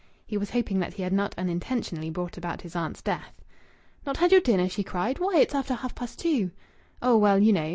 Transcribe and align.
He 0.25 0.35
was 0.35 0.49
hoping 0.49 0.79
that 0.79 0.95
he 0.95 1.03
had 1.03 1.13
not 1.13 1.37
unintentionally 1.37 2.09
brought 2.09 2.35
about 2.35 2.61
his 2.63 2.75
aunt's 2.75 3.03
death. 3.03 3.39
"Not 4.03 4.17
had 4.17 4.31
your 4.31 4.41
dinner!" 4.41 4.67
she 4.67 4.81
cried. 4.83 5.19
"Why! 5.19 5.37
It's 5.37 5.53
after 5.53 5.75
half 5.75 5.93
past 5.93 6.17
two!" 6.17 6.49
"Oh, 7.03 7.17
well, 7.19 7.37
you 7.37 7.53
know 7.53 7.69